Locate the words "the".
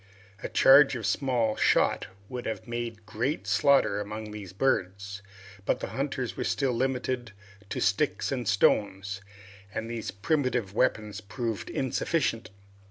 5.79-5.89